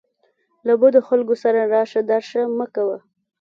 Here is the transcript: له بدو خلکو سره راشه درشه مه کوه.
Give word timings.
له 0.67 0.73
بدو 0.81 0.99
خلکو 1.09 1.33
سره 1.43 1.59
راشه 1.73 2.01
درشه 2.11 2.41
مه 2.57 2.67
کوه. 2.75 2.97